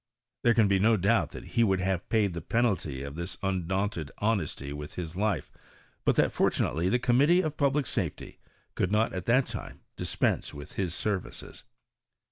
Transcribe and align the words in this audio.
There 0.41 0.55
can 0.55 0.67
be 0.67 0.79
no 0.79 0.97
doubt 0.97 1.29
that 1.29 1.43
he 1.49 1.63
would 1.63 1.79
have 1.79 2.09
paid 2.09 2.33
the 2.33 2.41
penalty 2.41 3.03
of 3.03 3.13
this 3.15 3.37
undaunted 3.43 4.09
honesty 4.17 4.73
with 4.73 4.95
his 4.95 5.15
life, 5.15 5.51
but 6.05 6.15
that 6.15 6.31
fortunately 6.31 6.89
the 6.89 6.97
Committee 6.97 7.41
of 7.41 7.55
Public 7.55 7.85
Safety 7.85 8.39
could 8.73 8.91
not 8.91 9.13
at 9.13 9.25
that 9.25 9.45
time 9.45 9.81
dispense 9.97 10.55
with 10.55 10.73
his 10.73 10.95
services. 10.95 11.65